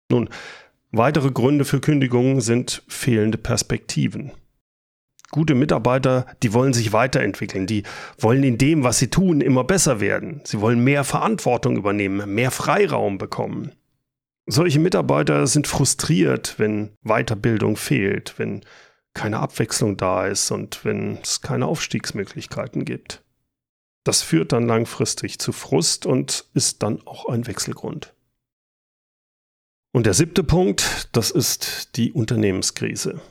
Nun, 0.09 0.29
weitere 0.91 1.31
Gründe 1.31 1.65
für 1.65 1.81
Kündigungen 1.81 2.39
sind 2.39 2.83
fehlende 2.87 3.37
Perspektiven. 3.37 4.31
Gute 5.29 5.55
Mitarbeiter, 5.55 6.27
die 6.41 6.53
wollen 6.53 6.73
sich 6.73 6.93
weiterentwickeln, 6.93 7.67
die 7.67 7.83
wollen 8.19 8.43
in 8.43 8.57
dem, 8.57 8.83
was 8.83 8.99
sie 8.99 9.09
tun, 9.09 9.41
immer 9.41 9.63
besser 9.63 9.99
werden. 9.99 10.41
Sie 10.45 10.61
wollen 10.61 10.83
mehr 10.83 11.03
Verantwortung 11.03 11.75
übernehmen, 11.75 12.33
mehr 12.33 12.51
Freiraum 12.51 13.17
bekommen. 13.17 13.71
Solche 14.45 14.79
Mitarbeiter 14.79 15.47
sind 15.47 15.67
frustriert, 15.67 16.55
wenn 16.57 16.97
Weiterbildung 17.03 17.77
fehlt, 17.77 18.37
wenn 18.37 18.61
keine 19.13 19.39
Abwechslung 19.39 19.95
da 19.95 20.27
ist 20.27 20.51
und 20.51 20.83
wenn 20.83 21.19
es 21.21 21.41
keine 21.41 21.67
Aufstiegsmöglichkeiten 21.67 22.83
gibt. 22.83 23.23
Das 24.03 24.21
führt 24.21 24.51
dann 24.51 24.67
langfristig 24.67 25.39
zu 25.39 25.53
Frust 25.53 26.05
und 26.05 26.45
ist 26.53 26.83
dann 26.83 27.01
auch 27.05 27.27
ein 27.27 27.47
Wechselgrund. 27.47 28.13
Und 29.93 30.05
der 30.05 30.13
siebte 30.13 30.43
Punkt, 30.43 31.09
das 31.13 31.31
ist 31.31 31.95
die 31.95 32.11
Unternehmenskrise. 32.11 33.21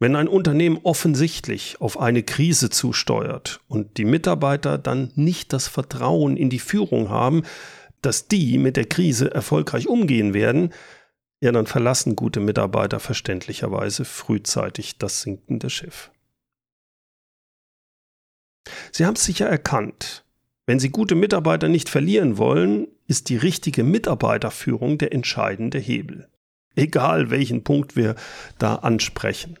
Wenn 0.00 0.16
ein 0.16 0.28
Unternehmen 0.28 0.80
offensichtlich 0.82 1.80
auf 1.80 2.00
eine 2.00 2.22
Krise 2.22 2.68
zusteuert 2.68 3.60
und 3.68 3.96
die 3.96 4.04
Mitarbeiter 4.04 4.76
dann 4.76 5.12
nicht 5.14 5.52
das 5.52 5.68
Vertrauen 5.68 6.36
in 6.36 6.50
die 6.50 6.58
Führung 6.58 7.10
haben, 7.10 7.44
dass 8.02 8.28
die 8.28 8.58
mit 8.58 8.76
der 8.76 8.86
Krise 8.86 9.32
erfolgreich 9.32 9.88
umgehen 9.88 10.34
werden, 10.34 10.72
ja, 11.42 11.52
dann 11.52 11.66
verlassen 11.66 12.16
gute 12.16 12.40
Mitarbeiter 12.40 13.00
verständlicherweise 13.00 14.04
frühzeitig 14.04 14.98
das 14.98 15.22
sinkende 15.22 15.70
Schiff. 15.70 16.10
Sie 18.92 19.06
haben 19.06 19.14
es 19.14 19.24
sicher 19.24 19.48
erkannt. 19.48 20.24
Wenn 20.66 20.78
Sie 20.78 20.90
gute 20.90 21.14
Mitarbeiter 21.14 21.68
nicht 21.68 21.88
verlieren 21.88 22.36
wollen, 22.36 22.88
ist 23.06 23.28
die 23.28 23.36
richtige 23.36 23.82
Mitarbeiterführung 23.82 24.98
der 24.98 25.12
entscheidende 25.12 25.78
Hebel. 25.78 26.28
Egal 26.76 27.30
welchen 27.30 27.64
Punkt 27.64 27.96
wir 27.96 28.14
da 28.58 28.76
ansprechen. 28.76 29.58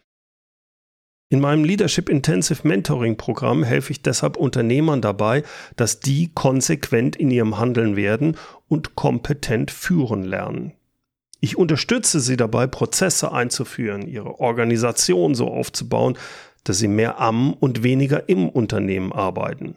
In 1.32 1.38
meinem 1.38 1.62
Leadership 1.62 2.08
Intensive 2.08 2.66
Mentoring 2.66 3.16
Programm 3.16 3.62
helfe 3.62 3.92
ich 3.92 4.02
deshalb 4.02 4.36
Unternehmern 4.36 5.00
dabei, 5.00 5.44
dass 5.76 6.00
die 6.00 6.32
konsequent 6.34 7.14
in 7.14 7.30
ihrem 7.30 7.56
Handeln 7.56 7.94
werden 7.94 8.36
und 8.66 8.96
kompetent 8.96 9.70
führen 9.70 10.24
lernen. 10.24 10.72
Ich 11.38 11.56
unterstütze 11.56 12.18
sie 12.18 12.36
dabei, 12.36 12.66
Prozesse 12.66 13.30
einzuführen, 13.30 14.08
ihre 14.08 14.40
Organisation 14.40 15.36
so 15.36 15.46
aufzubauen, 15.46 16.18
dass 16.64 16.78
sie 16.78 16.88
mehr 16.88 17.20
am 17.20 17.52
und 17.52 17.84
weniger 17.84 18.28
im 18.28 18.48
Unternehmen 18.48 19.12
arbeiten. 19.12 19.76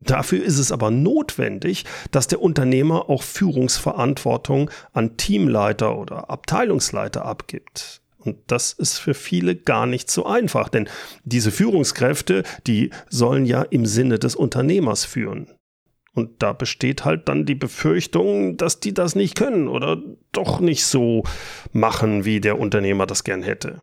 Dafür 0.00 0.44
ist 0.44 0.58
es 0.58 0.70
aber 0.70 0.92
notwendig, 0.92 1.84
dass 2.12 2.28
der 2.28 2.40
Unternehmer 2.40 3.10
auch 3.10 3.24
Führungsverantwortung 3.24 4.70
an 4.92 5.16
Teamleiter 5.16 5.98
oder 5.98 6.30
Abteilungsleiter 6.30 7.24
abgibt. 7.24 8.02
Und 8.26 8.38
das 8.48 8.72
ist 8.72 8.98
für 8.98 9.14
viele 9.14 9.54
gar 9.54 9.86
nicht 9.86 10.10
so 10.10 10.26
einfach, 10.26 10.68
denn 10.68 10.88
diese 11.24 11.52
Führungskräfte, 11.52 12.42
die 12.66 12.90
sollen 13.08 13.46
ja 13.46 13.62
im 13.62 13.86
Sinne 13.86 14.18
des 14.18 14.34
Unternehmers 14.34 15.04
führen. 15.04 15.52
Und 16.12 16.42
da 16.42 16.52
besteht 16.52 17.04
halt 17.04 17.28
dann 17.28 17.44
die 17.44 17.54
Befürchtung, 17.54 18.56
dass 18.56 18.80
die 18.80 18.94
das 18.94 19.14
nicht 19.14 19.36
können 19.36 19.68
oder 19.68 20.02
doch 20.32 20.60
nicht 20.60 20.86
so 20.86 21.24
machen, 21.72 22.24
wie 22.24 22.40
der 22.40 22.58
Unternehmer 22.58 23.06
das 23.06 23.22
gern 23.22 23.42
hätte. 23.42 23.80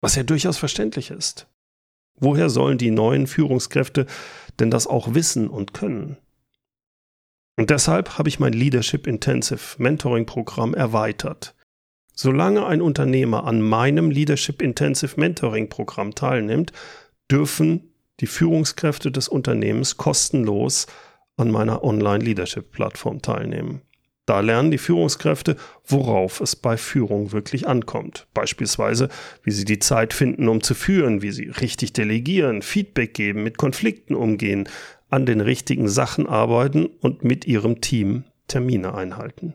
Was 0.00 0.14
ja 0.14 0.22
durchaus 0.22 0.58
verständlich 0.58 1.10
ist. 1.10 1.48
Woher 2.16 2.50
sollen 2.50 2.76
die 2.76 2.90
neuen 2.90 3.26
Führungskräfte 3.26 4.06
denn 4.60 4.70
das 4.70 4.86
auch 4.86 5.14
wissen 5.14 5.48
und 5.48 5.72
können? 5.72 6.18
Und 7.56 7.70
deshalb 7.70 8.18
habe 8.18 8.28
ich 8.28 8.38
mein 8.38 8.52
Leadership 8.52 9.06
Intensive 9.06 9.82
Mentoring 9.82 10.26
Programm 10.26 10.74
erweitert. 10.74 11.54
Solange 12.14 12.66
ein 12.66 12.82
Unternehmer 12.82 13.44
an 13.44 13.60
meinem 13.60 14.10
Leadership 14.10 14.60
Intensive 14.62 15.18
Mentoring 15.18 15.68
Programm 15.68 16.14
teilnimmt, 16.14 16.72
dürfen 17.30 17.94
die 18.20 18.26
Führungskräfte 18.26 19.10
des 19.10 19.28
Unternehmens 19.28 19.96
kostenlos 19.96 20.86
an 21.36 21.50
meiner 21.50 21.82
Online 21.82 22.22
Leadership 22.22 22.70
Plattform 22.70 23.22
teilnehmen. 23.22 23.82
Da 24.26 24.40
lernen 24.40 24.70
die 24.70 24.78
Führungskräfte, 24.78 25.56
worauf 25.84 26.40
es 26.40 26.54
bei 26.54 26.76
Führung 26.76 27.32
wirklich 27.32 27.66
ankommt. 27.66 28.28
Beispielsweise, 28.32 29.08
wie 29.42 29.50
sie 29.50 29.64
die 29.64 29.80
Zeit 29.80 30.12
finden, 30.12 30.48
um 30.48 30.62
zu 30.62 30.74
führen, 30.74 31.22
wie 31.22 31.32
sie 31.32 31.48
richtig 31.48 31.94
delegieren, 31.94 32.62
Feedback 32.62 33.14
geben, 33.14 33.42
mit 33.42 33.58
Konflikten 33.58 34.14
umgehen, 34.14 34.68
an 35.08 35.26
den 35.26 35.40
richtigen 35.40 35.88
Sachen 35.88 36.28
arbeiten 36.28 36.86
und 37.00 37.24
mit 37.24 37.46
ihrem 37.46 37.80
Team 37.80 38.24
Termine 38.46 38.94
einhalten. 38.94 39.54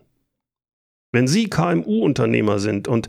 Wenn 1.16 1.28
Sie 1.28 1.48
KMU-Unternehmer 1.48 2.58
sind 2.58 2.88
und 2.88 3.08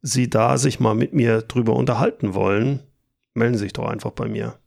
Sie 0.00 0.30
da 0.30 0.56
sich 0.56 0.80
mal 0.80 0.94
mit 0.94 1.12
mir 1.12 1.42
drüber 1.42 1.76
unterhalten 1.76 2.32
wollen, 2.32 2.82
melden 3.34 3.58
Sie 3.58 3.64
sich 3.64 3.74
doch 3.74 3.86
einfach 3.86 4.12
bei 4.12 4.28
mir. 4.28 4.58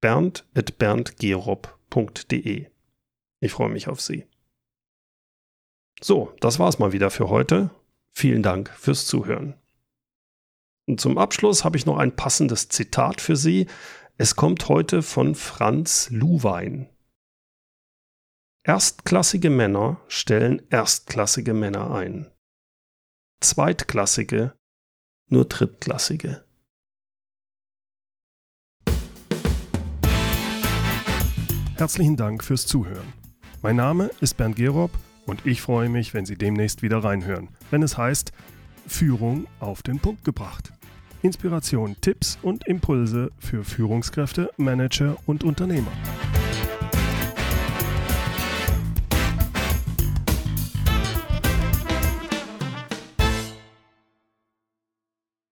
bernd.berndgerob.de 0.00 2.66
Ich 3.40 3.50
freue 3.50 3.70
mich 3.70 3.88
auf 3.88 4.00
Sie. 4.00 4.24
So, 6.00 6.32
das 6.38 6.60
war's 6.60 6.78
mal 6.78 6.92
wieder 6.92 7.10
für 7.10 7.28
heute. 7.28 7.70
Vielen 8.12 8.44
Dank 8.44 8.68
fürs 8.68 9.06
Zuhören. 9.06 9.54
Und 10.86 11.00
zum 11.00 11.18
Abschluss 11.18 11.64
habe 11.64 11.76
ich 11.76 11.86
noch 11.86 11.98
ein 11.98 12.14
passendes 12.14 12.68
Zitat 12.68 13.20
für 13.20 13.34
Sie. 13.34 13.66
Es 14.16 14.36
kommt 14.36 14.68
heute 14.68 15.02
von 15.02 15.34
Franz 15.34 16.08
Luwein. 16.12 16.88
Erstklassige 18.64 19.50
Männer 19.50 20.00
stellen 20.06 20.62
erstklassige 20.70 21.52
Männer 21.52 21.90
ein. 21.90 22.30
Zweitklassige 23.40 24.52
nur 25.28 25.46
drittklassige. 25.46 26.44
Herzlichen 31.74 32.16
Dank 32.16 32.44
fürs 32.44 32.66
Zuhören. 32.66 33.12
Mein 33.62 33.74
Name 33.74 34.12
ist 34.20 34.36
Bernd 34.36 34.54
Gerob 34.54 34.92
und 35.26 35.44
ich 35.44 35.60
freue 35.60 35.88
mich, 35.88 36.14
wenn 36.14 36.24
Sie 36.24 36.36
demnächst 36.36 36.82
wieder 36.82 37.02
reinhören, 37.02 37.48
wenn 37.72 37.82
es 37.82 37.98
heißt 37.98 38.30
Führung 38.86 39.48
auf 39.58 39.82
den 39.82 39.98
Punkt 39.98 40.24
gebracht. 40.24 40.72
Inspiration, 41.22 41.96
Tipps 42.00 42.38
und 42.42 42.68
Impulse 42.68 43.32
für 43.38 43.64
Führungskräfte, 43.64 44.50
Manager 44.56 45.16
und 45.26 45.42
Unternehmer. 45.42 45.90